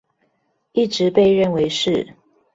[0.71, 2.15] 一直被認為是